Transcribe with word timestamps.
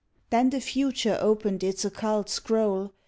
Then 0.31 0.49
the 0.49 0.59
future 0.59 1.19
opened 1.21 1.63
its 1.63 1.85
ocult 1.85 2.27
scroll. 2.27 2.91